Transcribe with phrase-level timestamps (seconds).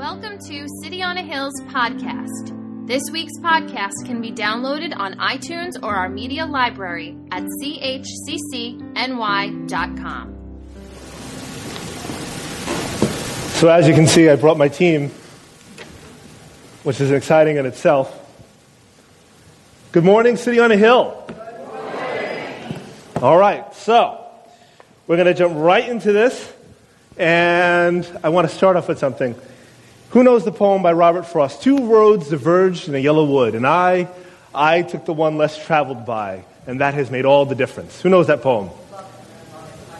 [0.00, 2.86] Welcome to City on a Hill's podcast.
[2.86, 7.98] This week's podcast can be downloaded on iTunes or our media library at chccny.com.
[13.58, 15.10] So, as you can see, I brought my team,
[16.82, 18.18] which is exciting in itself.
[19.92, 21.22] Good morning, City on a Hill.
[23.16, 24.24] All right, so
[25.06, 26.50] we're going to jump right into this,
[27.18, 29.38] and I want to start off with something.
[30.10, 31.62] Who knows the poem by Robert Frost?
[31.62, 34.08] Two roads diverged in a yellow wood, and I,
[34.52, 38.00] I took the one less traveled by, and that has made all the difference.
[38.00, 38.70] Who knows that poem?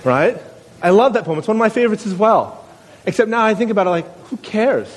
[0.02, 0.36] Right?
[0.82, 1.38] I love that poem.
[1.38, 2.64] It's one of my favorites as well.
[3.06, 4.88] Except now I think about it like, who cares?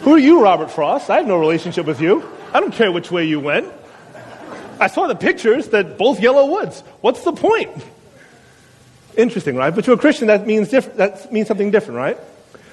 [0.00, 1.10] Who are you, Robert Frost?
[1.10, 2.28] I have no relationship with you.
[2.52, 3.72] I don't care which way you went.
[4.80, 6.80] I saw the pictures that both yellow woods.
[7.02, 7.70] What's the point?
[9.16, 9.74] Interesting, right?
[9.74, 12.18] But to a Christian, that means, diff- that means something different, right?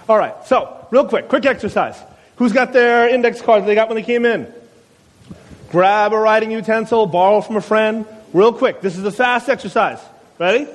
[0.10, 1.98] All right, so, real quick, quick exercise.
[2.38, 4.52] Who's got their index cards that they got when they came in?
[5.70, 8.06] Grab a writing utensil, borrow from a friend.
[8.32, 10.00] Real quick, this is a fast exercise.
[10.40, 10.68] Ready?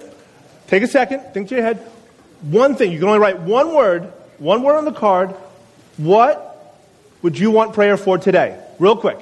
[0.66, 1.78] Take a second, think to your head.
[2.42, 5.30] One thing, you can only write one word, one word on the card.
[5.96, 6.76] What
[7.22, 8.62] would you want prayer for today?
[8.78, 9.18] Real quick.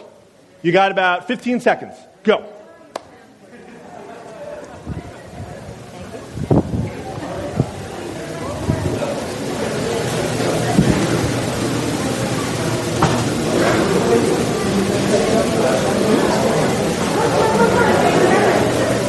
[0.62, 1.94] You got about 15 seconds.
[2.24, 2.50] Go.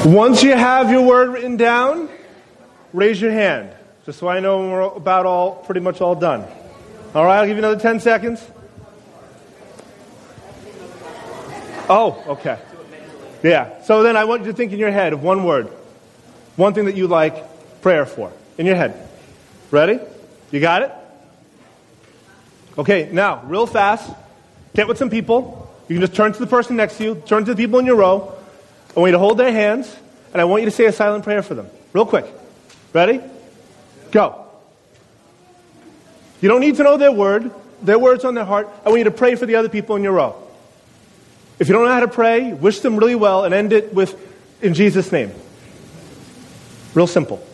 [0.05, 2.09] Once you have your word written down,
[2.91, 3.71] raise your hand,
[4.03, 6.43] just so I know when we're about all, pretty much all done.
[7.13, 8.43] All right, I'll give you another 10 seconds.
[11.87, 12.57] Oh, okay.
[13.43, 15.67] Yeah, so then I want you to think in your head of one word,
[16.55, 19.07] one thing that you like prayer for, in your head.
[19.69, 19.99] Ready?
[20.49, 20.91] You got it?
[22.75, 24.11] Okay, now, real fast,
[24.73, 25.71] get with some people.
[25.87, 27.85] You can just turn to the person next to you, turn to the people in
[27.85, 28.35] your row.
[28.95, 29.95] I want you to hold their hands,
[30.33, 31.67] and I want you to say a silent prayer for them.
[31.93, 32.25] Real quick.
[32.93, 33.21] Ready?
[34.11, 34.45] Go.
[36.41, 38.69] You don't need to know their word, their words on their heart.
[38.85, 40.35] I want you to pray for the other people in your row.
[41.59, 44.17] If you don't know how to pray, wish them really well and end it with,
[44.61, 45.31] in Jesus' name.
[46.93, 47.45] Real simple.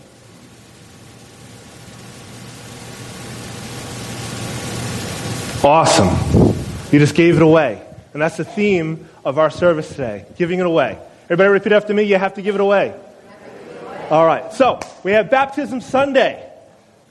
[5.63, 6.55] Awesome.
[6.91, 7.81] You just gave it away.
[8.13, 10.97] And that's the theme of our service today giving it away.
[11.29, 12.03] Everybody repeat after me.
[12.03, 12.95] You have to give it away.
[14.09, 14.53] All right.
[14.53, 16.41] So we have Baptism Sunday.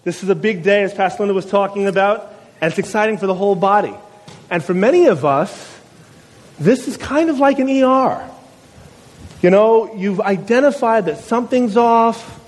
[0.05, 2.33] This is a big day, as Pastor Linda was talking about,
[2.63, 3.93] and it's exciting for the whole body.
[4.49, 5.79] And for many of us,
[6.59, 8.27] this is kind of like an ER.
[9.43, 12.41] You know, you've identified that something's off,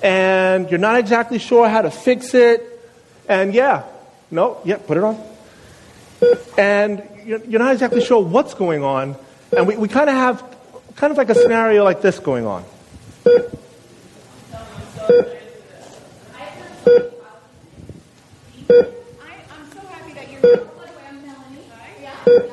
[0.00, 2.62] and you're not exactly sure how to fix it.
[3.28, 3.86] And yeah,
[4.30, 5.20] no, yeah, put it on.
[6.56, 9.16] And you're not exactly sure what's going on.
[9.56, 10.47] And we, we kind of have
[10.98, 12.64] kind of like a scenario like this going on.
[13.24, 13.30] I'm
[19.72, 20.40] so happy that you're
[21.22, 21.62] Melanie.
[22.02, 22.52] Yeah,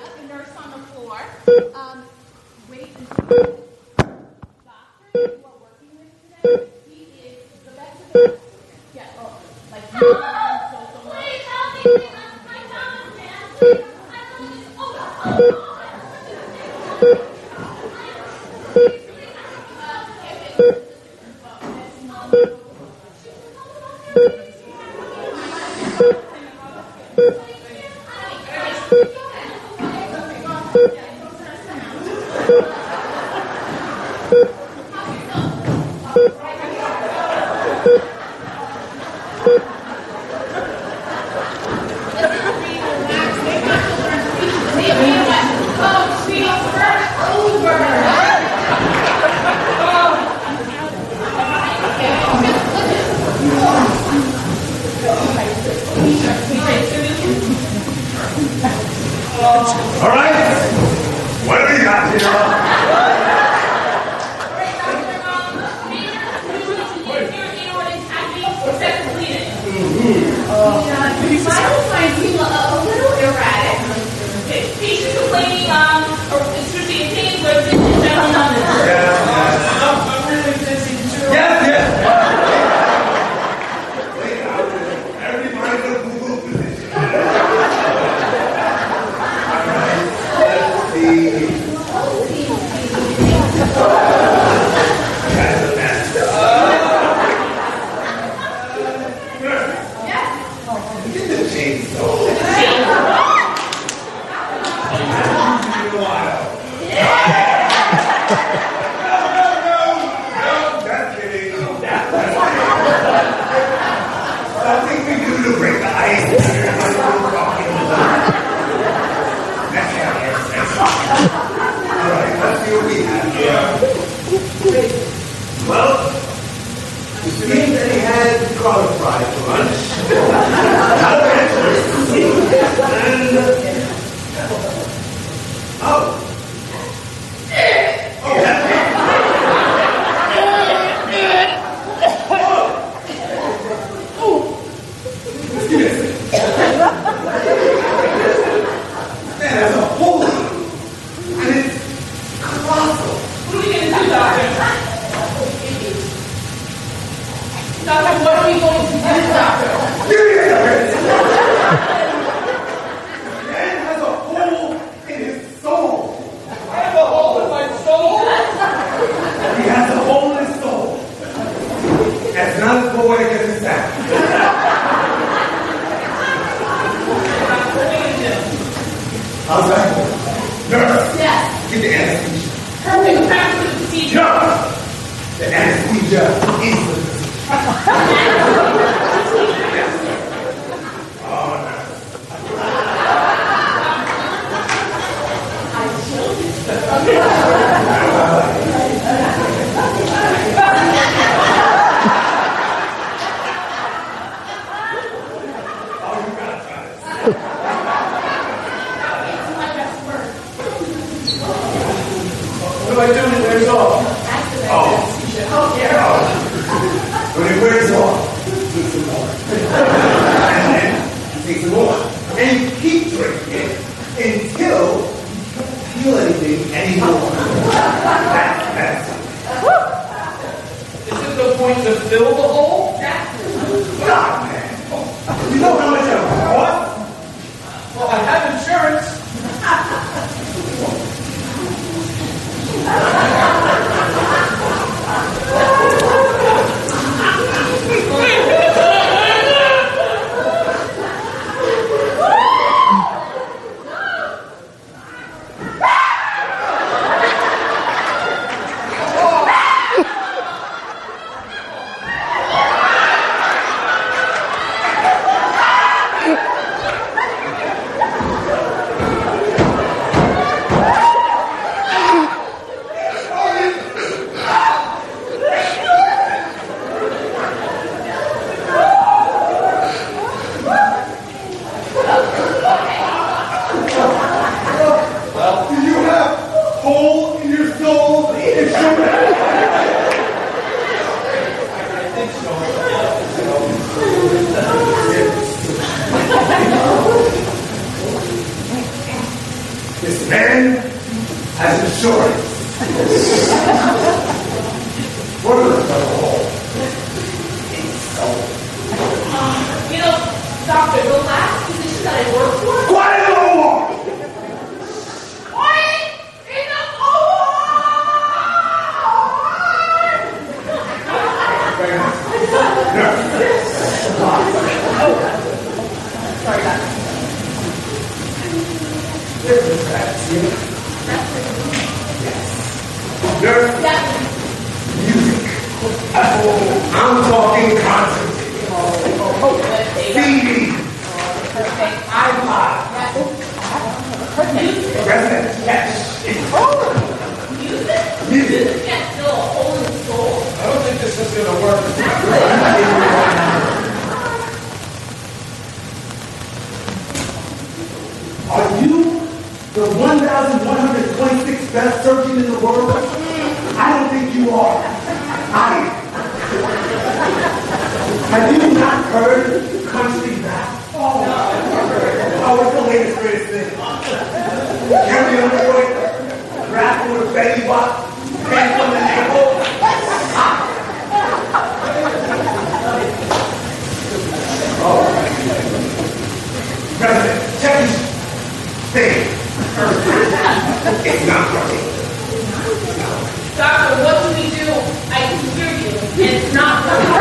[22.32, 22.65] Ha ha ha.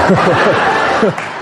[0.06, 1.30] Ha.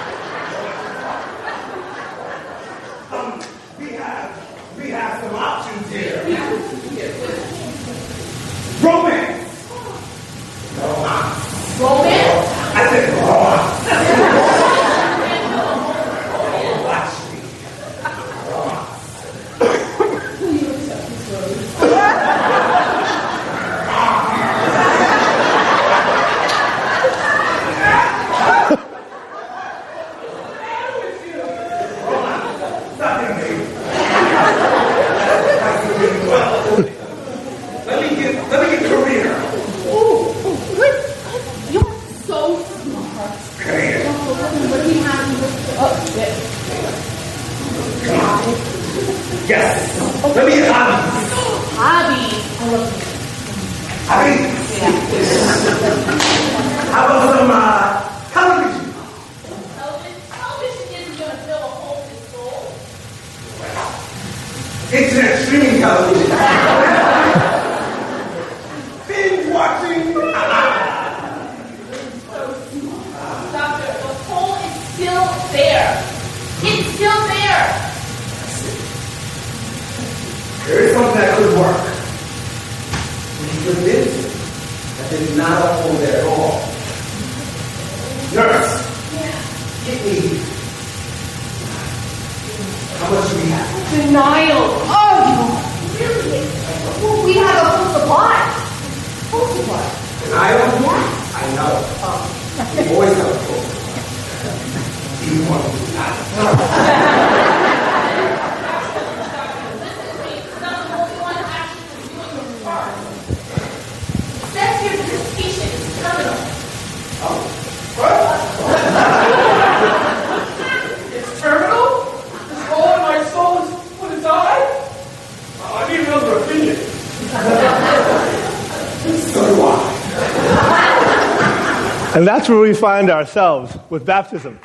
[132.43, 134.59] that's where we find ourselves with baptism.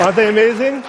[0.00, 0.84] Aren't they amazing?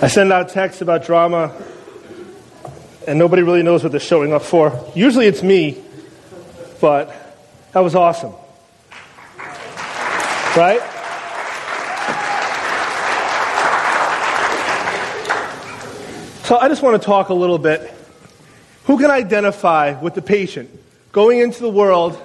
[0.00, 1.52] I send out texts about drama,
[3.06, 4.90] and nobody really knows what they're showing up for.
[4.94, 5.84] Usually it's me,
[6.80, 7.14] but
[7.72, 8.32] that was awesome.
[10.56, 10.95] Right?
[16.46, 17.92] So I just want to talk a little bit.
[18.84, 20.70] Who can identify with the patient
[21.10, 22.16] going into the world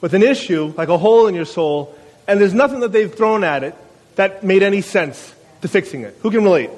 [0.00, 1.94] with an issue, like a hole in your soul,
[2.26, 3.74] and there's nothing that they've thrown at it
[4.14, 6.16] that made any sense to fixing it?
[6.22, 6.70] Who can relate?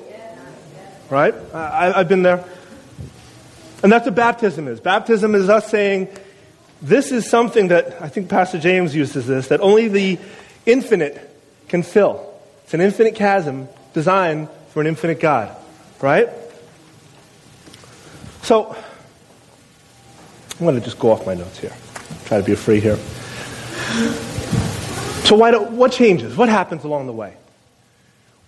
[1.08, 1.32] Right?
[1.54, 2.44] I, I've been there.
[3.84, 4.80] And that's what baptism is.
[4.80, 6.08] Baptism is us saying,
[6.82, 10.18] this is something that I think Pastor James uses this, that only the
[10.66, 11.32] infinite
[11.68, 12.28] can fill.
[12.64, 15.54] It's an infinite chasm designed for an infinite God,
[16.00, 16.28] right?
[18.42, 18.76] So,
[20.52, 21.72] I'm going to just go off my notes here.
[22.24, 22.96] Try to be free here.
[25.26, 26.36] So, why do, what changes?
[26.36, 27.34] What happens along the way?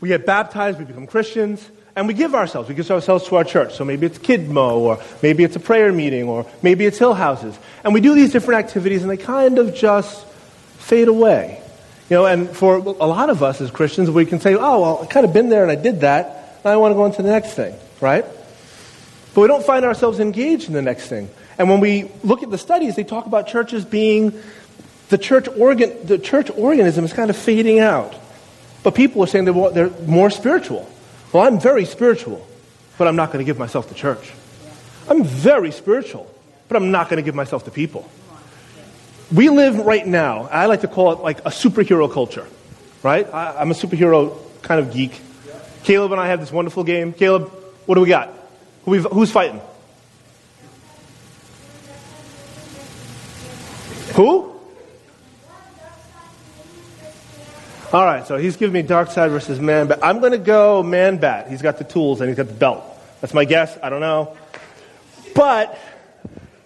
[0.01, 2.69] We get baptized, we become Christians, and we give ourselves.
[2.69, 3.75] We give ourselves to our church.
[3.75, 7.57] So maybe it's Kidmo, or maybe it's a prayer meeting, or maybe it's Hill Houses.
[7.85, 10.27] And we do these different activities, and they kind of just
[10.79, 11.63] fade away.
[12.11, 15.01] You know, and for a lot of us as Christians, we can say, oh, well,
[15.03, 17.13] I kind of been there and I did that, and I want to go on
[17.13, 18.27] to the next thing, right?
[19.35, 21.29] But we don't find ourselves engaged in the next thing.
[21.59, 24.41] And when we look at the studies, they talk about churches being
[25.09, 28.15] the church organ, the church organism is kind of fading out.
[28.83, 30.89] But people are saying they're, they're more spiritual.
[31.33, 32.47] Well, I'm very spiritual,
[32.97, 34.33] but I'm not going to give myself to church.
[35.09, 36.33] I'm very spiritual,
[36.69, 38.09] but I'm not going to give myself to people.
[39.35, 42.47] We live right now, I like to call it like a superhero culture,
[43.03, 43.27] right?
[43.33, 45.21] I, I'm a superhero kind of geek.
[45.83, 47.13] Caleb and I have this wonderful game.
[47.13, 47.51] Caleb,
[47.87, 48.31] what do we got?
[48.85, 49.61] Who who's fighting?
[54.15, 54.55] Who?
[57.93, 60.01] All right, so he's giving me Darkseid versus man bat.
[60.03, 61.49] I'm going to go man bat.
[61.49, 62.85] He's got the tools and he's got the belt.
[63.21, 63.79] That's my guess.
[63.83, 64.37] I don't know.
[65.35, 65.79] But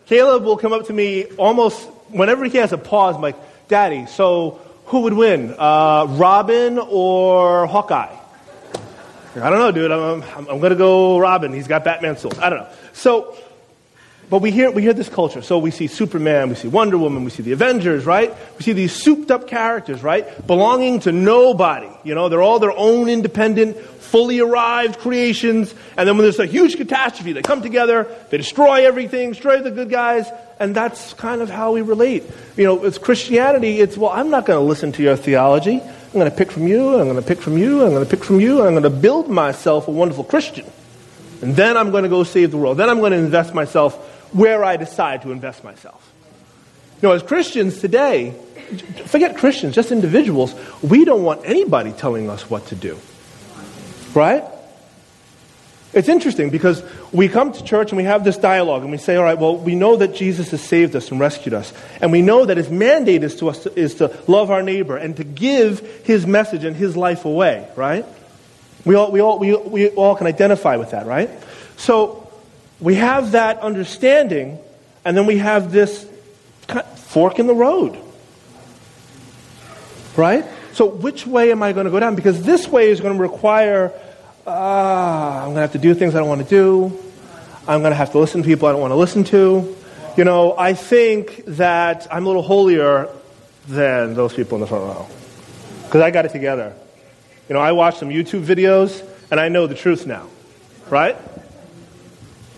[0.07, 3.15] Caleb will come up to me almost whenever he has a pause.
[3.15, 3.37] I'm like,
[3.69, 8.18] Daddy, so who would win, uh, Robin or Hawkeye?
[9.43, 9.91] I don't know, dude.
[9.91, 11.53] I'm, I'm, I'm going to go Robin.
[11.53, 12.39] He's got Batman tools.
[12.39, 12.69] I don't know.
[12.93, 13.37] So,
[14.31, 15.41] but we hear, we hear this culture.
[15.41, 18.35] So we see Superman, we see Wonder Woman, we see the Avengers, right?
[18.59, 20.47] We see these souped up characters, right?
[20.47, 21.89] Belonging to nobody.
[22.05, 25.75] You know, they're all their own independent, fully arrived creations.
[25.97, 29.71] And then when there's a huge catastrophe, they come together, they destroy everything, destroy the
[29.71, 30.29] good guys.
[30.61, 32.25] And that's kind of how we relate.
[32.57, 33.81] You know, it's Christianity.
[33.81, 35.81] It's, well, I'm not going to listen to your theology.
[36.09, 38.11] I'm going to pick from you, I'm going to pick from you, I'm going to
[38.11, 40.65] pick from you, and I'm going to build myself a wonderful Christian.
[41.43, 42.79] And then I'm going to go save the world.
[42.79, 43.95] Then I'm going to invest myself
[44.33, 46.13] where I decide to invest myself.
[47.03, 48.35] You know, as Christians today,
[49.05, 52.99] forget Christians, just individuals, we don't want anybody telling us what to do.
[54.15, 54.43] Right?
[55.99, 59.17] It's interesting because we come to church and we have this dialogue and we say,
[59.17, 61.73] all right, well, we know that Jesus has saved us and rescued us.
[62.01, 64.97] And we know that his mandate is to us to, is to love our neighbor
[64.97, 68.07] and to give his message and his life away, right?
[68.85, 71.31] We all, we all, we, we all can identify with that, right?
[71.77, 72.31] So
[72.79, 74.61] we have that understanding
[75.05, 76.09] and then we have this
[76.95, 77.99] fork in the road,
[80.17, 80.45] right?
[80.75, 82.15] So which way am I going to go down?
[82.15, 83.93] Because this way is going to require
[84.49, 86.99] ah, I'm going to have to do things I don't want to do.
[87.67, 89.77] I'm going to have to listen to people I don't want to listen to.
[90.17, 93.09] You know, I think that I'm a little holier
[93.69, 95.07] than those people in the front row
[95.85, 96.75] because I got it together.
[97.49, 100.27] You know, I watched some YouTube videos and I know the truth now,
[100.91, 101.17] right?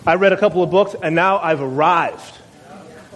[0.06, 2.38] I read a couple of books and now I've arrived.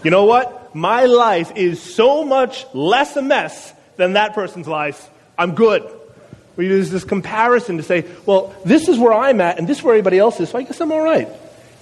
[0.03, 0.75] You know what?
[0.75, 5.09] My life is so much less a mess than that person's life.
[5.39, 5.83] I'm good.
[6.57, 9.85] We use this comparison to say, well, this is where I'm at and this is
[9.85, 11.29] where everybody else is, so I guess I'm all right.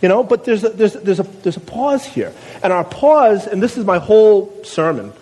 [0.00, 2.32] You know, but there's a, there's, there's, a, there's a pause here.
[2.62, 5.12] And our pause, and this is my whole sermon,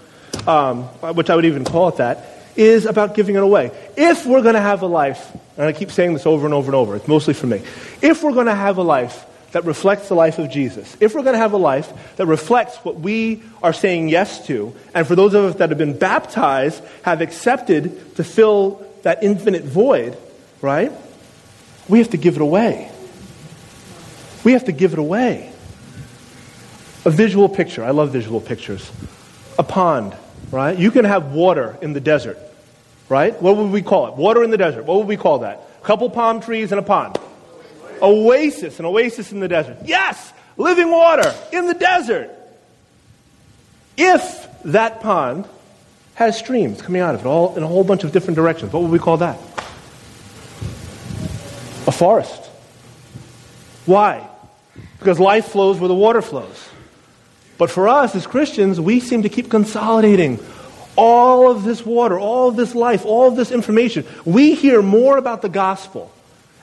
[0.47, 2.27] um, which I would even call it that,
[2.57, 3.73] is about giving it away.
[3.97, 6.69] If we're going to have a life, and I keep saying this over and over
[6.69, 7.63] and over, it's mostly for me.
[8.01, 11.23] If we're going to have a life that reflects the life of Jesus, if we're
[11.23, 15.15] going to have a life that reflects what we are saying yes to, and for
[15.15, 20.17] those of us that have been baptized, have accepted to fill that infinite void,
[20.61, 20.93] right?
[21.89, 22.91] We have to give it away.
[24.45, 25.53] We have to give it away.
[27.05, 27.85] A visual picture.
[27.85, 28.91] I love visual pictures.
[29.59, 30.17] A pond,
[30.51, 30.79] right?
[30.79, 32.39] You can have water in the desert,
[33.09, 33.41] right?
[33.41, 34.15] What would we call it?
[34.15, 34.85] Water in the desert.
[34.85, 35.61] What would we call that?
[35.83, 37.19] A couple palm trees and a pond.
[38.03, 39.79] Oasis, an oasis in the desert.
[39.85, 42.31] Yes, living water in the desert.
[43.97, 45.47] If that pond
[46.21, 48.71] has streams coming out of it, all in a whole bunch of different directions.
[48.75, 49.39] What would we call that?
[51.87, 52.45] A forest.
[53.87, 54.29] Why?
[54.99, 56.69] Because life flows where the water flows.
[57.57, 60.39] But for us as Christians, we seem to keep consolidating
[60.95, 64.05] all of this water, all of this life, all of this information.
[64.27, 66.13] We hear more about the gospel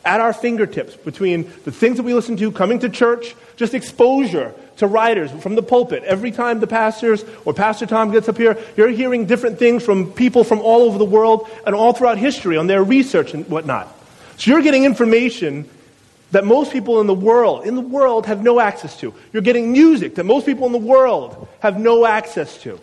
[0.06, 4.54] at our fingertips between the things that we listen to, coming to church, just exposure
[4.78, 6.04] to writers from the pulpit.
[6.04, 10.12] Every time the pastors or Pastor Tom gets up here, you're hearing different things from
[10.12, 13.94] people from all over the world and all throughout history on their research and whatnot.
[14.38, 15.68] So you're getting information
[16.32, 19.14] that most people in the world, in the world, have no access to.
[19.34, 22.80] You're getting music that most people in the world have no access to.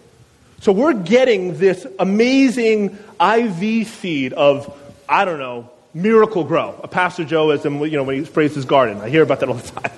[0.61, 4.75] So we're getting this amazing IV feed of,
[5.09, 6.81] I don't know, Miracle-Gro.
[6.83, 8.99] A Pastor Joe is, you know, when he sprays his garden.
[9.01, 9.93] I hear about that all the time.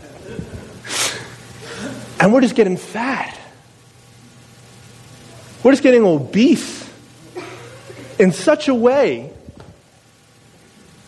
[2.20, 3.38] And we're just getting fat.
[5.62, 6.88] We're just getting obese
[8.18, 9.32] in such a way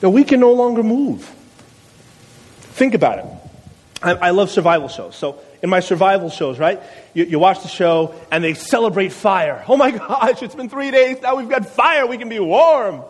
[0.00, 1.22] that we can no longer move.
[2.60, 3.24] Think about it.
[4.02, 5.16] I, I love survival shows.
[5.16, 6.80] So, in my survival shows, right?
[7.14, 9.64] You, you, watch the show and they celebrate fire.
[9.68, 11.20] Oh my gosh, it's been three days.
[11.20, 12.06] Now we've got fire.
[12.06, 13.02] We can be warm.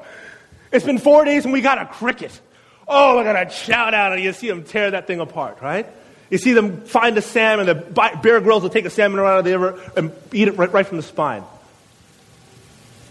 [0.73, 2.39] It's been four days and we got a cricket.
[2.87, 5.87] Oh, we're going to shout out and you see them tear that thing apart, right?
[6.31, 9.59] You see them find a salmon, the Bear Grylls will take a salmon around the
[9.59, 11.43] river and eat it right, right from the spine.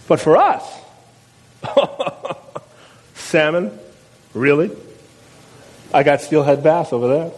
[0.08, 0.64] But for us,
[3.16, 3.78] salmon,
[4.34, 4.72] really?
[5.94, 7.32] I got steelhead bass over there.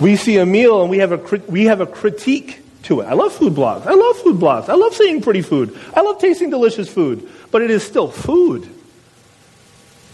[0.00, 3.04] We see a meal and we have a, we have a critique to it.
[3.04, 3.86] I love food blogs.
[3.86, 4.68] I love food blogs.
[4.68, 5.78] I love seeing pretty food.
[5.94, 8.68] I love tasting delicious food but it is still food.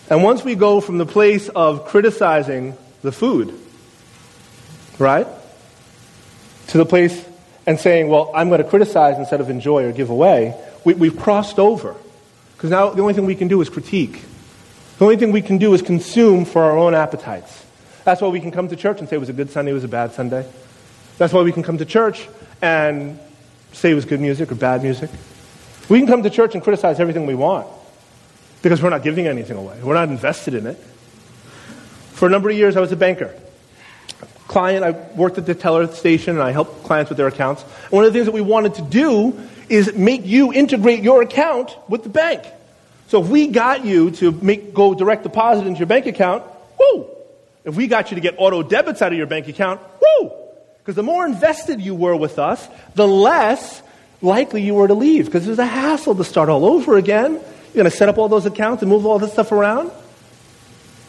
[0.08, 3.58] And once we go from the place of criticizing the food,
[4.98, 5.26] right,
[6.68, 7.24] to the place
[7.66, 10.54] and saying, well, I'm going to criticize instead of enjoy or give away,
[10.84, 11.96] we, have crossed over.
[12.56, 14.22] Because now the only thing we can do is critique.
[14.98, 17.64] The only thing we can do is consume for our own appetites.
[18.04, 19.74] That's why we can come to church and say it was a good Sunday, it
[19.74, 20.48] was a bad Sunday.
[21.18, 22.28] That's why we can come to church
[22.62, 23.18] and
[23.72, 25.10] say it was good music or bad music.
[25.88, 27.66] We can come to church and criticize everything we want
[28.62, 29.78] because we're not giving anything away.
[29.82, 30.76] We're not invested in it.
[32.12, 33.34] For a number of years, I was a banker.
[34.56, 37.62] Client, I worked at the teller station and I helped clients with their accounts.
[37.62, 39.38] And one of the things that we wanted to do
[39.68, 42.42] is make you integrate your account with the bank.
[43.08, 46.42] So if we got you to make, go direct deposit into your bank account,
[46.80, 47.06] woo!
[47.66, 50.32] If we got you to get auto debits out of your bank account, woo!
[50.78, 53.82] Because the more invested you were with us, the less
[54.22, 57.32] likely you were to leave because there's a hassle to start all over again.
[57.32, 59.90] You're going to set up all those accounts and move all this stuff around.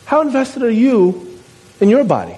[0.03, 1.39] How invested are you
[1.79, 2.35] in your body?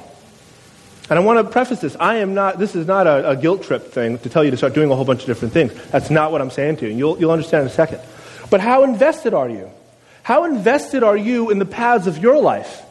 [1.10, 1.96] And I want to preface this.
[2.00, 4.58] I am not, this is not a, a, guilt trip thing to tell you to
[4.58, 5.74] start doing a whole bunch of different things.
[5.90, 6.96] That's not what I'm saying to you.
[6.96, 8.00] You'll, you'll understand in a second.
[8.52, 9.72] But how invested are you?
[10.22, 12.84] How invested are you in the paths of your life?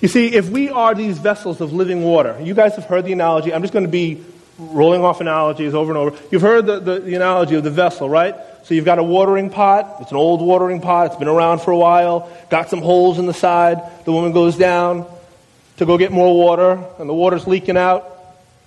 [0.00, 3.12] You see, if we are these vessels of living water, you guys have heard the
[3.12, 3.54] analogy.
[3.54, 4.24] I'm just going to be
[4.58, 6.18] rolling off analogies over and over.
[6.32, 8.34] You've heard the, the, the analogy of the vessel, right?
[8.64, 9.98] So you've got a watering pot.
[10.00, 11.06] It's an old watering pot.
[11.06, 12.28] It's been around for a while.
[12.50, 13.80] Got some holes in the side.
[14.04, 15.06] The woman goes down
[15.76, 18.10] to go get more water, and the water's leaking out,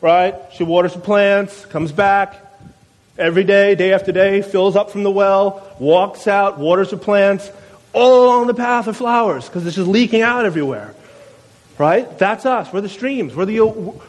[0.01, 0.35] right?
[0.53, 2.35] She waters the plants, comes back
[3.17, 7.51] every day, day after day, fills up from the well, walks out, waters the plants,
[7.93, 10.93] all along the path of flowers because it's just leaking out everywhere.
[11.77, 12.17] Right?
[12.17, 12.71] That's us.
[12.73, 13.35] We're the streams.
[13.35, 13.61] We're the,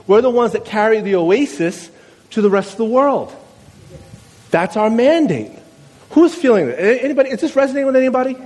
[0.06, 1.88] we're the ones that carry the oasis
[2.30, 3.34] to the rest of the world.
[4.50, 5.52] That's our mandate.
[6.10, 7.04] Who's feeling it?
[7.04, 7.30] Anybody?
[7.30, 8.36] Is this resonating with anybody?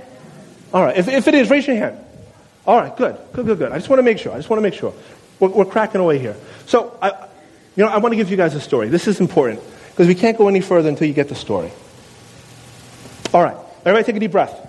[0.71, 0.95] All right.
[0.95, 1.97] If, if it is, raise your hand.
[2.65, 2.95] All right.
[2.95, 3.17] Good.
[3.33, 3.45] Good.
[3.45, 3.57] Good.
[3.57, 3.71] Good.
[3.71, 4.33] I just want to make sure.
[4.33, 4.93] I just want to make sure.
[5.39, 6.35] We're, we're cracking away here.
[6.65, 7.27] So, I,
[7.75, 8.89] you know, I want to give you guys a story.
[8.89, 11.71] This is important because we can't go any further until you get the story.
[13.33, 13.57] All right.
[13.79, 14.61] Everybody, take a deep breath.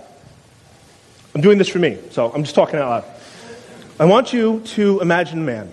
[1.33, 3.05] I'm doing this for me, so I'm just talking out loud.
[3.99, 5.71] I want you to imagine man.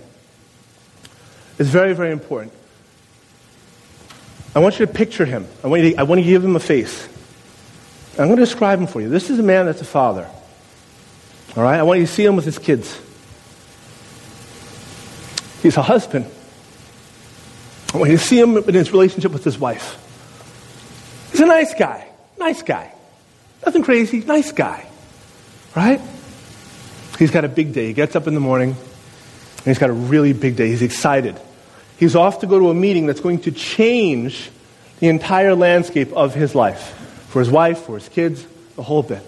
[1.58, 2.52] It's very, very important.
[4.54, 5.46] I want you to picture him.
[5.62, 7.08] I want, you to, I want to give him a face.
[8.12, 9.08] I'm going to describe him for you.
[9.08, 10.28] This is a man that's a father.
[11.56, 11.78] All right?
[11.78, 13.00] I want you to see him with his kids.
[15.62, 16.26] He's a husband.
[17.92, 20.00] I want you to see him in his relationship with his wife.
[21.30, 22.08] He's a nice guy.
[22.38, 22.92] Nice guy.
[23.64, 24.20] Nothing crazy.
[24.20, 24.86] Nice guy.
[25.74, 26.00] Right?
[27.18, 27.86] He's got a big day.
[27.86, 30.68] He gets up in the morning and he's got a really big day.
[30.68, 31.40] He's excited.
[31.98, 34.50] He's off to go to a meeting that's going to change
[34.98, 36.94] the entire landscape of his life
[37.28, 39.22] for his wife, for his kids, the whole bit.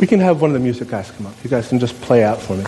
[0.00, 1.34] We can have one of the music guys come up.
[1.44, 2.64] You guys can just play out for me.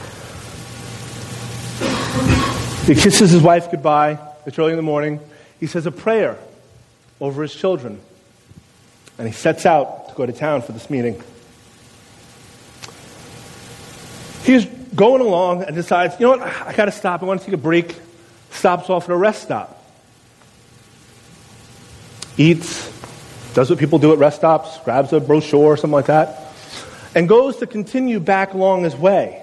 [2.87, 4.19] He kisses his wife goodbye.
[4.47, 5.19] It's early in the morning.
[5.59, 6.39] He says a prayer
[7.21, 8.01] over his children.
[9.19, 11.21] And he sets out to go to town for this meeting.
[14.45, 17.23] He's going along and decides, you know what, I got to stop.
[17.23, 17.97] I want to take a break.
[18.53, 19.85] Stops off at a rest stop.
[22.39, 22.93] Eats,
[23.55, 26.46] does what people do at rest stops, grabs a brochure or something like that,
[27.17, 29.43] and goes to continue back along his way.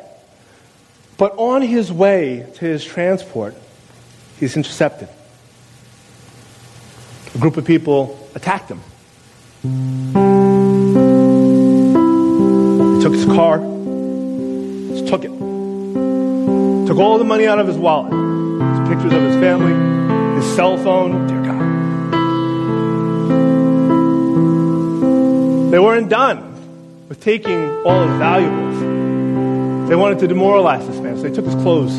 [1.18, 3.56] But on his way to his transport,
[4.40, 5.10] he's intercepted.
[7.34, 8.80] A group of people attacked him.
[13.02, 13.58] Took his car,
[14.90, 15.32] just took it.
[16.88, 18.14] Took all the money out of his wallet.
[18.14, 19.74] His pictures of his family,
[20.40, 21.26] his cell phone.
[21.28, 21.64] Dear God.
[25.72, 26.53] They weren't done
[27.24, 28.80] taking all his valuables.
[29.88, 31.94] They wanted to demoralize this man, so they took his clothes.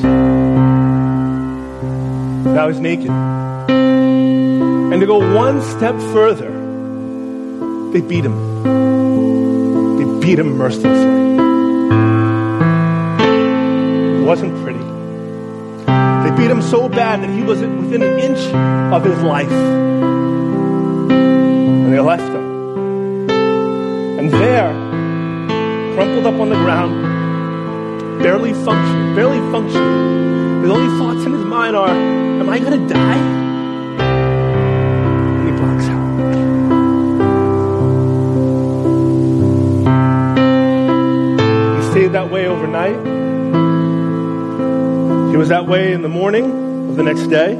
[2.45, 3.09] Now he's naked.
[3.09, 6.51] And to go one step further,
[7.93, 8.37] they beat him.
[9.97, 11.39] They beat him mercilessly.
[14.19, 14.85] It wasn't pretty.
[16.29, 18.41] They beat him so bad that he was within an inch
[18.93, 19.51] of his life.
[21.11, 23.31] And they left him.
[24.19, 24.84] And there,
[25.94, 30.62] crumpled up on the ground, barely functioning, barely functioning.
[30.62, 33.18] His only thoughts in his mind are, Am I going to die?
[35.38, 36.04] And he blacks out.
[41.76, 42.98] He stayed that way overnight.
[45.30, 47.54] He was that way in the morning of the next day.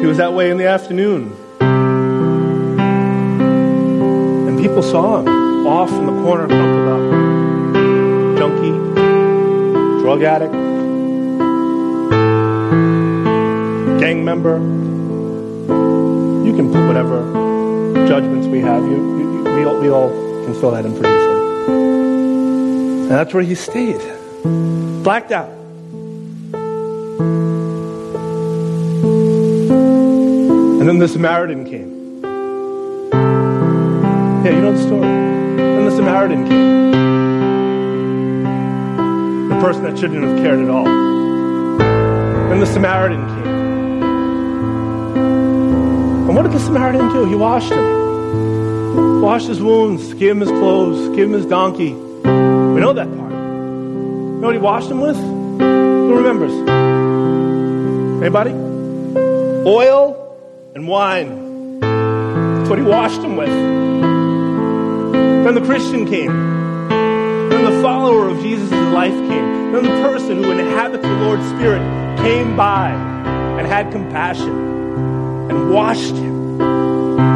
[0.00, 1.47] He was that way in the afternoon.
[4.60, 7.00] People saw him off in the corner, crumpled up.
[8.38, 8.76] Junkie,
[10.02, 10.52] drug addict,
[14.00, 14.58] gang member.
[16.44, 17.22] You can put whatever
[18.08, 18.82] judgments we have.
[18.82, 20.10] You, you, you, we, all, we all
[20.44, 21.38] can fill that in pretty easily.
[23.02, 24.00] And that's where he stayed.
[25.04, 25.50] Blacked out.
[30.80, 31.97] And then the Samaritan came.
[34.44, 35.00] Yeah, you know the story.
[35.02, 36.92] Then the Samaritan came.
[39.48, 40.84] The person that shouldn't have cared at all.
[42.48, 43.46] Then the Samaritan came.
[46.28, 47.24] And what did the Samaritan do?
[47.24, 49.20] He washed him.
[49.20, 51.92] Washed his wounds, gave him his clothes, gave him his donkey.
[51.92, 53.32] We know that part.
[53.32, 55.16] You know what he washed him with?
[55.16, 56.52] Who remembers?
[58.22, 58.52] Anybody?
[59.66, 60.14] Oil
[60.76, 61.80] and wine.
[61.80, 64.07] That's what he washed him with.
[65.44, 66.32] Then the Christian came.
[67.48, 69.72] Then the follower of Jesus' life came.
[69.72, 71.80] Then the person who inhabits the Lord's Spirit
[72.18, 74.50] came by and had compassion
[75.50, 76.58] and washed him,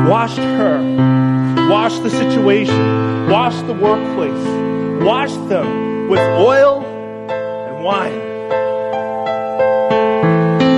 [0.09, 6.85] washed her, washed the situation, washed the workplace, washed them with oil
[7.31, 8.19] and wine.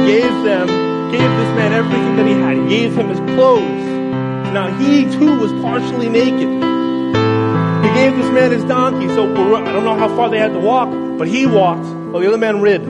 [0.07, 0.67] Gave them,
[1.11, 2.57] gave this man everything that he had.
[2.57, 3.85] He gave him his clothes.
[4.53, 6.74] Now he too was partially naked.
[7.85, 10.59] He gave this man his donkey, so I don't know how far they had to
[10.59, 12.81] walk, but he walked while the other man rid.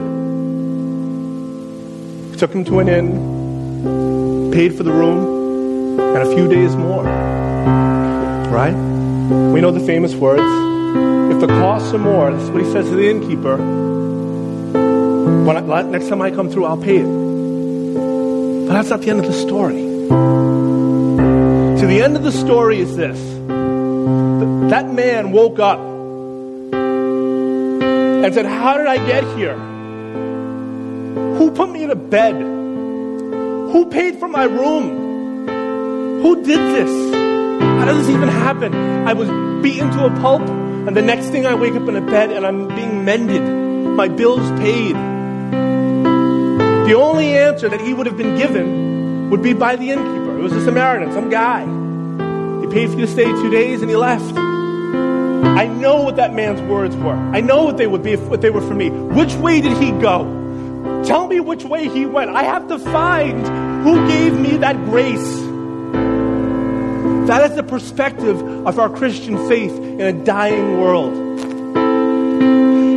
[2.31, 7.03] He took him to an inn, paid for the room, and a few days more.
[7.03, 8.73] Right?
[9.51, 10.43] We know the famous words.
[11.33, 13.57] If the costs are more, this is what he says to the innkeeper.
[15.45, 17.05] When I, next time I come through, I'll pay it.
[18.67, 19.81] But that's not the end of the story.
[21.79, 23.34] See, the end of the story is this.
[24.69, 25.79] That man woke up
[28.25, 29.55] and said, How did I get here?
[31.37, 32.33] Who put me in a bed?
[32.33, 36.21] Who paid for my room?
[36.23, 37.13] Who did this?
[37.61, 38.73] How does this even happen?
[39.07, 39.29] I was
[39.61, 42.43] beaten to a pulp, and the next thing I wake up in a bed and
[42.43, 43.43] I'm being mended.
[43.43, 44.95] My bills paid.
[46.87, 50.39] The only answer that he would have been given would be by the innkeeper.
[50.39, 51.61] It was a Samaritan, some guy.
[52.61, 54.44] He paid for you to stay two days and he left.
[55.45, 57.13] I know what that man's words were.
[57.13, 58.89] I know what they would be if what they were for me.
[58.89, 61.03] Which way did he go?
[61.05, 62.31] Tell me which way he went.
[62.31, 63.45] I have to find
[63.83, 65.45] who gave me that grace.
[67.27, 71.13] That is the perspective of our Christian faith in a dying world.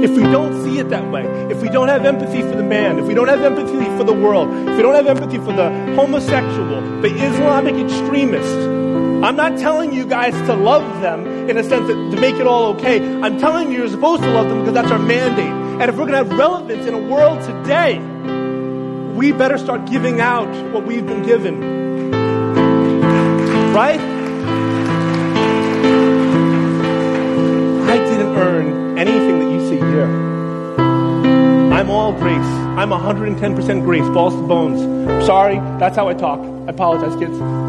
[0.05, 2.99] If we don't see it that way, if we don't have empathy for the man,
[2.99, 5.71] if we don't have empathy for the world, if we don't have empathy for the
[5.97, 8.78] homosexual, the Islamic extremist,
[9.23, 12.47] I'm not telling you guys to love them in a sense that to make it
[12.47, 13.01] all okay.
[13.21, 15.47] I'm telling you you're supposed to love them because that's our mandate.
[15.81, 17.99] And if we're going to have relevance in a world today,
[19.17, 22.13] we better start giving out what we've been given.
[23.73, 23.99] Right?
[27.89, 30.07] I didn't earn anything that you see here.
[31.75, 32.39] I'm all grace.
[32.79, 35.27] I'm 110% grace, balls to bones.
[35.27, 36.39] Sorry, that's how I talk.
[36.39, 37.68] I apologize, kids.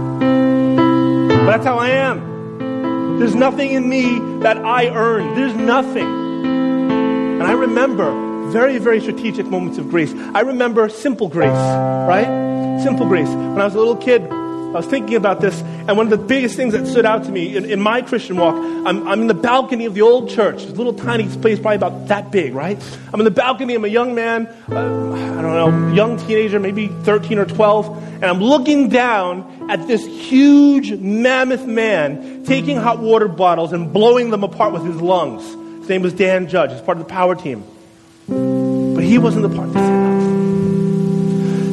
[1.49, 3.17] That's how I am.
[3.17, 5.33] There's nothing in me that I earn.
[5.33, 6.05] There's nothing.
[6.05, 10.13] And I remember very, very strategic moments of grace.
[10.35, 12.79] I remember simple grace, right?
[12.83, 13.29] Simple grace.
[13.29, 15.59] When I was a little kid, I was thinking about this,
[15.89, 18.37] and one of the biggest things that stood out to me in, in my Christian
[18.37, 21.77] walk, I'm, I'm, in the balcony of the old church, this little tiny place, probably
[21.77, 22.77] about that big, right?
[23.11, 26.89] I'm in the balcony, I'm a young man, uh, I don't know, young teenager, maybe
[26.89, 33.27] 13 or 12, and I'm looking down at this huge, mammoth man taking hot water
[33.27, 35.43] bottles and blowing them apart with his lungs.
[35.79, 37.63] His name was Dan Judge, he's part of the power team.
[38.27, 39.89] But he wasn't the part that.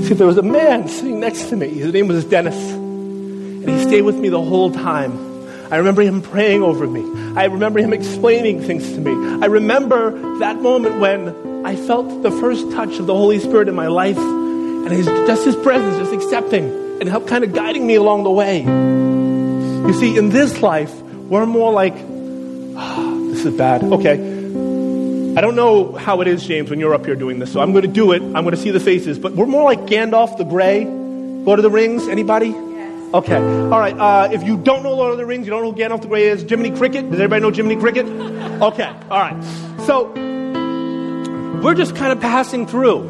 [0.07, 1.69] See, there was a man sitting next to me.
[1.69, 2.86] His name was Dennis.
[3.67, 5.13] And he stayed with me the whole time.
[5.73, 7.03] I remember him praying over me.
[7.35, 9.43] I remember him explaining things to me.
[9.43, 13.75] I remember that moment when I felt the first touch of the Holy Spirit in
[13.75, 17.97] my life and his, just his presence, just accepting and help kind of guiding me
[17.97, 18.61] along the way.
[18.61, 23.83] You see, in this life, we're more like, oh, this is bad.
[23.83, 24.13] Okay.
[24.13, 27.73] I don't know how it is, James, when you're up here doing this, so I'm
[27.73, 28.23] going to do it.
[28.23, 30.85] I'm going to see the faces, but we're more like Gandalf the Grey.
[30.85, 32.66] Lord of the Rings, anybody?
[33.15, 33.37] Okay.
[33.37, 33.97] All right.
[33.99, 36.09] Uh, if you don't know Lord of the Rings, you don't know who Gandalf the
[36.09, 37.11] Grey is, Jiminy Cricket.
[37.11, 38.07] Does everybody know Jiminy Cricket?
[38.07, 38.93] Okay.
[39.11, 39.43] All right.
[39.87, 40.13] So
[41.63, 43.01] we're just kind of passing through,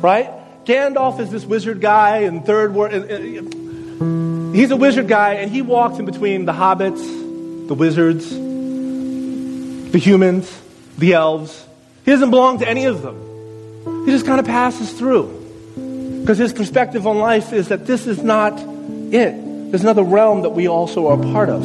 [0.00, 0.30] right?
[0.64, 2.92] Gandalf is this wizard guy and third word.
[4.54, 10.60] He's a wizard guy, and he walks in between the hobbits, the wizards, the humans,
[10.98, 11.66] the elves.
[12.04, 14.04] He doesn't belong to any of them.
[14.04, 15.42] He just kind of passes through.
[16.20, 18.73] Because his perspective on life is that this is not
[19.14, 19.70] it.
[19.70, 21.64] There's another realm that we also are a part of.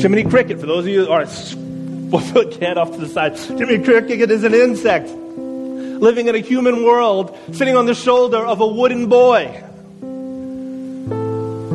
[0.00, 3.38] Jiminy Cricket, for those of you, right, we'll put cat off to the side.
[3.38, 8.60] Jiminy Cricket is an insect living in a human world, sitting on the shoulder of
[8.60, 9.46] a wooden boy.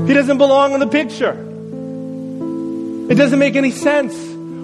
[0.07, 1.31] He doesn't belong in the picture.
[3.09, 4.15] It doesn't make any sense.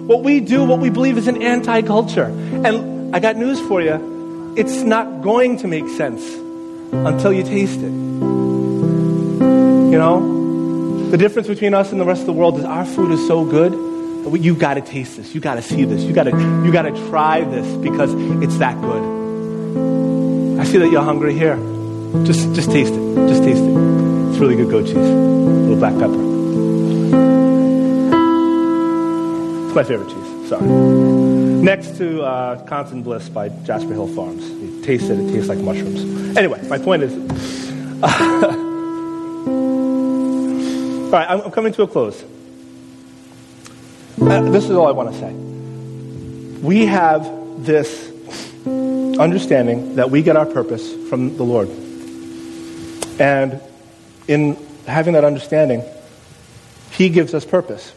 [0.06, 2.26] What we do, what we believe is an anti culture.
[2.26, 4.12] And I got news for you
[4.56, 6.22] it's not going to make sense
[6.92, 8.13] until you taste it.
[9.94, 11.10] You know?
[11.10, 13.44] The difference between us and the rest of the world is our food is so
[13.44, 13.70] good
[14.24, 15.36] that you got to taste this.
[15.36, 16.02] You got to see this.
[16.02, 20.58] You got to you got to try this because it's that good.
[20.58, 21.54] I see that you're hungry here.
[22.24, 23.28] Just just taste it.
[23.28, 24.30] Just taste it.
[24.30, 24.96] It's really good goat cheese.
[24.96, 26.18] A little black pepper.
[29.66, 30.48] It's my favorite cheese.
[30.48, 30.66] Sorry.
[30.66, 34.42] Next to uh, Constant Bliss by Jasper Hill Farms.
[34.42, 36.36] You taste it, it tastes like mushrooms.
[36.36, 37.14] Anyway, my point is.
[38.02, 38.50] Uh,
[41.14, 42.24] All right, I'm, coming to a close.
[44.20, 45.32] Uh, this is all I want to say.
[46.60, 47.22] we have
[47.64, 48.10] this
[49.16, 51.68] understanding that we get our purpose from the Lord.
[53.20, 53.60] And
[54.26, 54.56] in
[54.88, 55.84] having that understanding,
[56.90, 57.92] He gives us purpose.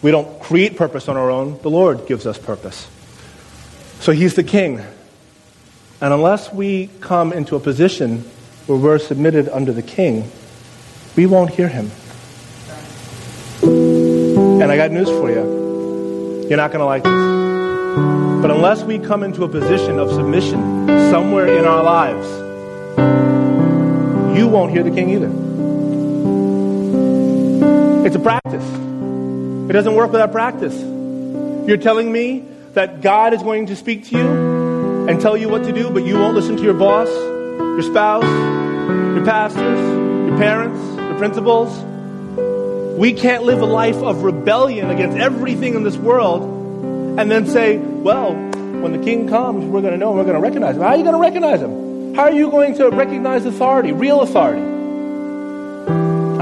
[0.00, 2.86] We don't create purpose on our own, the Lord gives us purpose.
[3.98, 4.78] So He's the King.
[6.00, 8.20] And unless we come into a position
[8.68, 10.30] where we're submitted under the King,
[11.16, 11.90] we won't hear Him.
[13.62, 16.46] And I got news for you.
[16.48, 18.42] You're not going to like this.
[18.42, 22.28] But unless we come into a position of submission somewhere in our lives,
[24.38, 25.30] you won't hear the king either.
[28.06, 28.64] It's a practice.
[29.68, 30.78] It doesn't work without practice.
[30.78, 35.64] You're telling me that God is going to speak to you and tell you what
[35.64, 40.95] to do, but you won't listen to your boss, your spouse, your pastors, your parents,
[41.16, 41.76] your principals.
[42.98, 46.42] We can't live a life of rebellion against everything in this world
[47.18, 50.40] and then say, well, when the king comes, we're going to know, we're going to
[50.40, 50.82] recognize him.
[50.82, 52.14] How are you going to recognize him?
[52.14, 54.62] How are you going to recognize authority, real authority?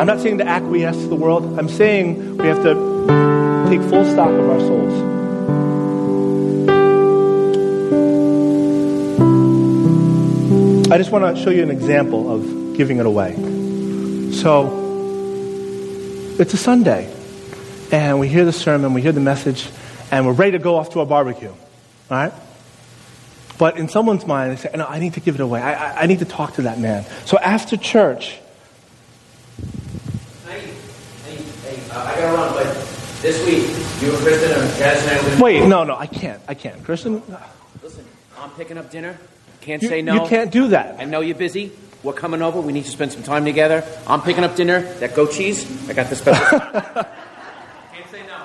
[0.01, 1.59] I'm not saying to acquiesce to the world.
[1.59, 2.75] I'm saying we have to
[3.69, 5.15] take full stock of our souls.
[10.91, 13.54] I just want to show you an example of giving it away.
[14.35, 14.67] So,
[16.39, 17.15] it's a Sunday,
[17.93, 19.69] and we hear the sermon, we hear the message,
[20.11, 21.49] and we're ready to go off to a barbecue.
[21.51, 21.57] All
[22.11, 22.33] right?
[23.59, 25.63] But in someone's mind, they say, no, I need to give it away.
[25.63, 27.07] I, I, I need to talk to that man.
[27.25, 28.41] So after church,
[30.47, 30.61] Hey,
[31.27, 32.75] hey, hey, uh, I gotta run, but
[33.23, 33.69] this week,
[34.03, 35.43] you and Kristen and Jazz and I gonna...
[35.43, 36.43] wait, no, no, I can't.
[36.49, 36.83] I can't.
[36.85, 37.23] Christian,
[37.83, 38.05] Listen,
[38.37, 39.17] I'm picking up dinner.
[39.61, 40.25] Can't you, say no.
[40.25, 41.01] you can't do that.
[41.01, 41.73] I know you're busy.
[42.05, 42.61] We're coming over.
[42.61, 43.83] We need to spend some time together.
[44.07, 44.81] I'm picking up dinner.
[44.81, 46.61] That goat cheese, I got the special.
[46.61, 47.09] Can't
[48.11, 48.43] say no.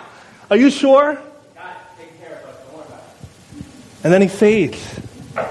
[0.49, 1.15] Are you sure?
[1.55, 1.97] Got.
[1.97, 2.55] Take care of us.
[2.63, 3.65] Don't worry about it.
[4.05, 4.99] And then he fades.
[5.35, 5.41] I.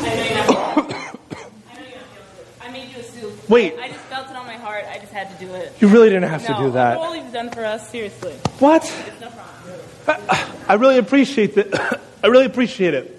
[0.00, 0.50] I know you're not.
[0.50, 2.46] I know you're not feeling good.
[2.60, 3.48] I made you a soup.
[3.48, 3.78] Wait.
[3.78, 4.86] I just felt it on my heart.
[4.90, 5.72] I just had to do it.
[5.78, 6.98] You really didn't have to do that.
[6.98, 8.32] All you've done for us, seriously.
[8.58, 8.82] What?
[8.82, 9.80] It's no problem.
[10.08, 12.00] I, I really appreciate that.
[12.24, 13.17] I really appreciate it.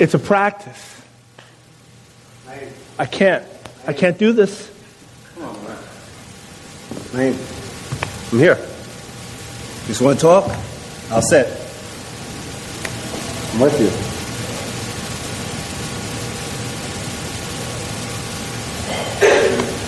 [0.00, 1.02] It's a practice.
[2.98, 3.44] I can't.
[3.86, 4.70] I can't do this.
[7.12, 7.36] Man,
[8.32, 8.56] I'm here.
[9.86, 10.44] Just want to talk?
[11.10, 11.46] I'll sit.
[13.54, 13.88] I'm with you.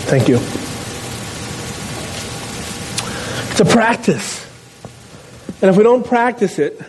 [0.08, 0.38] Thank you.
[3.50, 4.44] It's a practice.
[5.62, 6.80] And if we don't practice it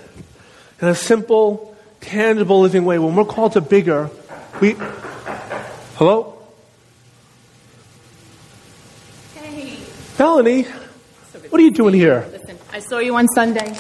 [0.82, 1.71] in a simple,
[2.02, 4.10] tangible, living way, when we're called to bigger,
[4.60, 4.76] we.
[5.96, 6.38] Hello?
[9.36, 9.78] Hey.
[10.20, 10.64] Melanie,
[11.50, 12.28] what are you doing here?
[12.32, 13.76] Listen, I saw you on Sunday.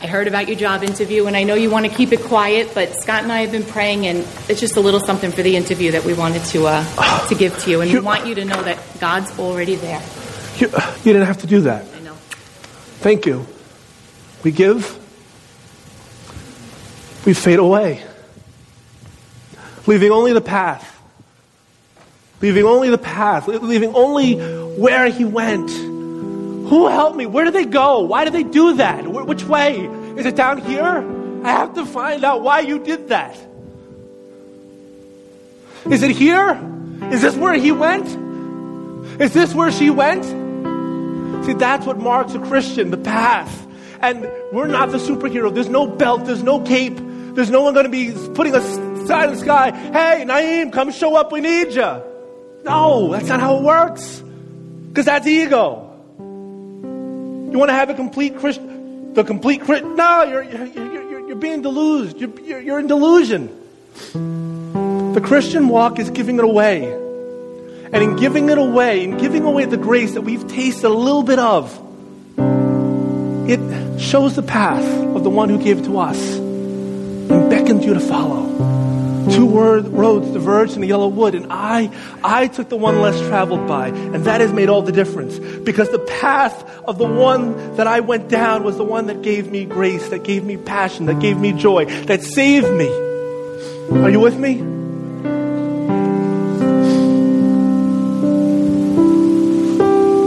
[0.00, 2.72] I heard about your job interview, and I know you want to keep it quiet,
[2.74, 4.18] but Scott and I have been praying, and
[4.50, 7.58] it's just a little something for the interview that we wanted to uh, to give
[7.60, 10.02] to you, and we want you to know that God's already there.
[10.58, 11.86] You, you didn't have to do that.
[11.96, 12.14] I know.
[13.00, 13.46] Thank you.
[14.42, 14.98] We give,
[17.24, 18.02] we fade away,
[19.86, 21.00] leaving only the path,
[22.40, 25.70] leaving only the path, leaving only where he went.
[25.70, 27.26] Who helped me?
[27.26, 28.00] Where did they go?
[28.00, 29.06] Why did they do that?
[29.06, 29.80] Which way?
[30.16, 31.04] Is it down here?
[31.44, 33.36] I have to find out why you did that.
[35.90, 36.58] Is it here?
[37.12, 38.06] Is this where he went?
[39.20, 40.24] Is this where she went?
[41.44, 43.66] See, that's what marks a Christian, the path.
[44.00, 44.22] And
[44.52, 45.52] we're not the superhero.
[45.52, 46.98] There's no belt, there's no cape,
[47.34, 48.60] there's no one going to be putting a
[49.06, 49.70] sign in the sky.
[49.70, 52.02] Hey, Naeem, come show up, we need you.
[52.64, 54.22] No, that's not how it works.
[54.88, 55.90] Because that's ego.
[56.18, 59.96] You want to have a complete Christian, the complete Christian.
[59.96, 62.18] No, you're, you're, you're, you're being deluged.
[62.18, 63.48] You're, you're, you're in delusion.
[64.12, 66.84] The Christian walk is giving it away.
[66.84, 71.22] And in giving it away, in giving away the grace that we've tasted a little
[71.22, 71.72] bit of,
[73.48, 76.43] it shows the path of the one who gave it to us
[77.68, 78.44] and beckons you to follow.
[79.30, 81.90] Two word, roads diverged in the yellow wood, and I,
[82.22, 85.38] I took the one less traveled by, and that has made all the difference.
[85.38, 89.50] Because the path of the one that I went down was the one that gave
[89.50, 92.88] me grace, that gave me passion, that gave me joy, that saved me.
[94.02, 94.60] Are you with me?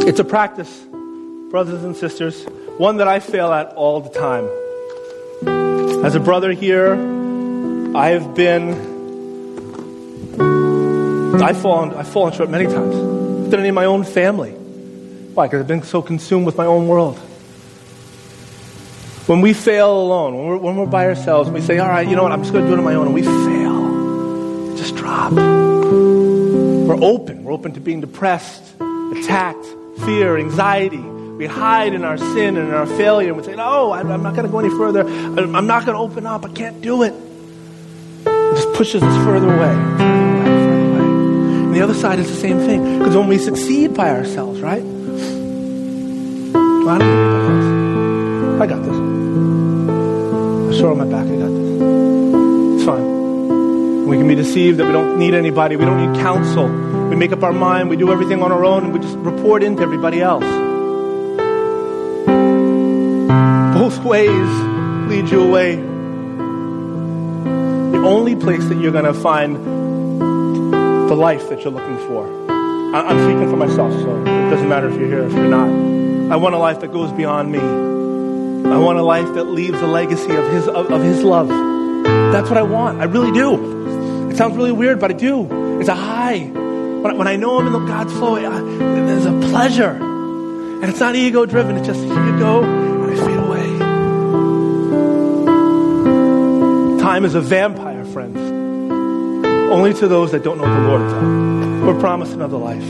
[0.09, 0.85] It's a practice,
[1.51, 2.43] brothers and sisters,
[2.77, 4.49] one that I fail at all the time.
[6.03, 7.16] As a brother here,
[7.95, 8.71] I have been,
[11.41, 12.95] I've fallen, I've fallen short many times.
[12.95, 14.51] I've done it in my own family.
[14.51, 15.47] Why?
[15.47, 17.17] Because I've been so consumed with my own world.
[19.27, 22.15] When we fail alone, when we're, when we're by ourselves, we say, all right, you
[22.15, 24.75] know what, I'm just going to do it on my own, and we fail.
[24.77, 25.33] Just drop.
[25.33, 27.43] We're open.
[27.43, 29.65] We're open to being depressed, attacked,
[30.05, 30.97] fear, anxiety.
[30.97, 34.23] We hide in our sin and in our failure, and we say, no, I'm, I'm
[34.23, 35.01] not going to go any further.
[35.01, 36.45] I'm I'm not going to open up.
[36.45, 37.13] I can't do it.
[38.77, 39.73] Pushes us further away.
[41.65, 42.99] And the other side is the same thing.
[42.99, 44.83] Because when we succeed by ourselves, right?
[44.83, 48.61] Well, I don't need anybody else.
[48.61, 48.95] I got this.
[50.69, 51.25] I show on my back.
[51.25, 51.81] I got this.
[52.75, 54.07] It's fine.
[54.07, 55.75] We can be deceived that we don't need anybody.
[55.75, 56.69] We don't need counsel.
[57.09, 57.89] We make up our mind.
[57.89, 60.45] We do everything on our own, and we just report into everybody else.
[63.73, 64.49] Both ways
[65.09, 65.86] lead you away.
[67.97, 69.55] The only place that you're going to find
[71.09, 72.27] the life that you're looking for.
[72.95, 75.69] I'm speaking for myself, so it doesn't matter if you're here, or if you're not.
[76.31, 77.59] I want a life that goes beyond me.
[77.59, 81.47] I want a life that leaves a legacy of His of, of His love.
[81.47, 82.99] That's what I want.
[83.01, 84.29] I really do.
[84.29, 85.79] It sounds really weird, but I do.
[85.79, 86.39] It's a high.
[86.39, 90.83] When I, when I know I'm in the God's flow, I, there's a pleasure, and
[90.83, 91.77] it's not ego driven.
[91.77, 93.77] It's just here you go, and I fade away.
[96.99, 97.86] Time is a vampire,
[98.17, 98.39] friends.
[99.71, 101.85] Only to those that don't know the Lord, though.
[101.85, 102.89] We're promised another life.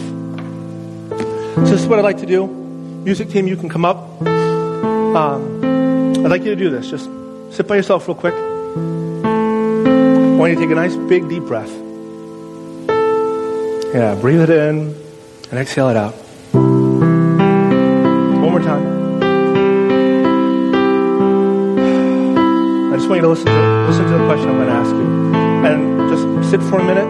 [1.11, 2.47] So this is what I'd like to do.
[2.47, 3.97] Music team, you can come up.
[4.21, 5.41] Um,
[6.23, 6.89] I'd like you to do this.
[6.89, 7.09] Just
[7.51, 8.36] sit by yourself real quick.
[8.36, 8.38] I
[10.39, 11.73] want you to take a nice big deep breath.
[13.93, 14.95] Yeah, breathe it in
[15.51, 16.13] and exhale it out.
[16.53, 18.95] One more time.
[22.93, 24.91] I just want you to listen to listen to the question I'm going to ask
[24.91, 25.16] you.
[25.66, 27.10] And just sit for a minute,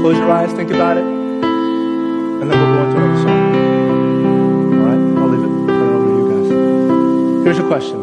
[0.00, 3.40] close your eyes, think about it, and then we'll go into another song.
[4.74, 5.02] All right?
[5.20, 6.48] I'll leave it, turn it over to you guys.
[7.44, 7.98] Here's your question.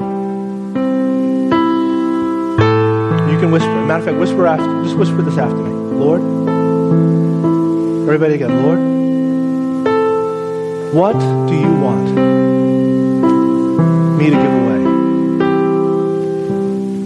[3.30, 3.86] You can whisper.
[3.86, 4.84] Matter of fact, whisper after.
[4.84, 5.72] Just whisper this after me.
[5.72, 6.22] Lord,
[8.04, 8.64] everybody again.
[8.64, 8.80] Lord,
[10.94, 12.12] what do you want
[14.18, 14.82] me to give away?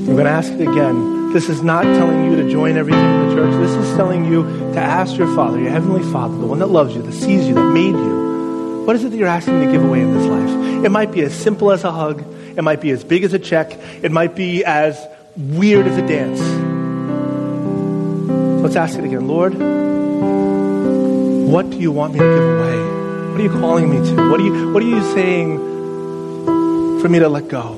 [0.08, 1.15] I'm going to ask it again.
[1.36, 3.54] This is not telling you to join everything in the church.
[3.56, 6.96] This is telling you to ask your Father, your Heavenly Father, the one that loves
[6.96, 8.84] you, that sees you, that made you.
[8.86, 10.86] What is it that you're asking to give away in this life?
[10.86, 12.24] It might be as simple as a hug.
[12.56, 13.74] It might be as big as a check.
[14.02, 14.98] It might be as
[15.36, 16.40] weird as a dance.
[18.62, 19.28] Let's ask it again.
[19.28, 19.56] Lord,
[21.52, 22.78] what do you want me to give away?
[23.32, 24.30] What are you calling me to?
[24.30, 25.60] What are you, what are you saying
[27.02, 27.74] for me to let go?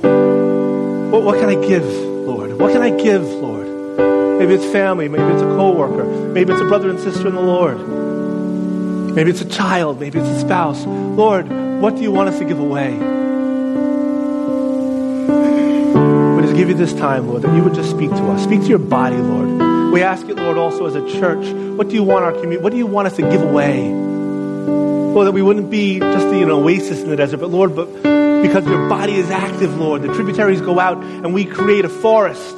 [1.09, 1.83] What, what can I give,
[2.27, 2.59] Lord?
[2.59, 3.67] What can I give, Lord?
[4.37, 5.07] Maybe it's family.
[5.07, 6.03] Maybe it's a coworker.
[6.03, 7.77] Maybe it's a brother and sister in the Lord.
[9.15, 10.01] Maybe it's a child.
[10.01, 10.85] Maybe it's a spouse.
[10.85, 11.47] Lord,
[11.81, 12.91] what do you want us to give away?
[16.35, 18.43] We just give you this time, Lord, that you would just speak to us.
[18.43, 19.93] Speak to your body, Lord.
[19.93, 21.47] We ask it, Lord, also as a church.
[21.77, 22.61] What do you want our community?
[22.61, 23.89] What do you want us to give away?
[23.89, 27.87] Lord, that we wouldn't be just an oasis in the desert, but Lord, but
[28.41, 32.57] because your body is active, Lord, the tributaries go out and we create a forest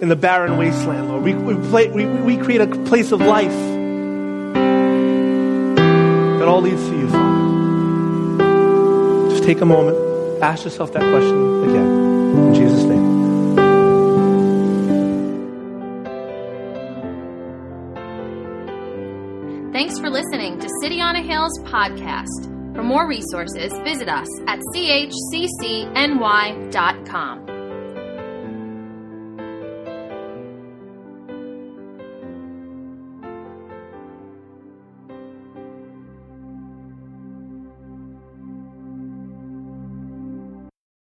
[0.00, 1.22] in the barren wasteland, Lord.
[1.22, 3.50] We, we, play, we, we create a place of life
[6.38, 7.40] that all leads to you, Father.
[9.30, 11.86] Just take a moment, ask yourself that question again.
[12.38, 13.20] In Jesus' name.
[19.72, 22.49] Thanks for listening to City on a Hill's podcast.
[22.80, 25.90] For more resources, visit us at chccny.com.